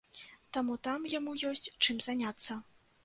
[0.57, 2.59] Таму там яму ёсць чым заняцца.